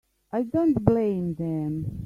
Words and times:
I 0.31 0.41
don't 0.41 0.83
blame 0.83 1.35
them. 1.35 1.99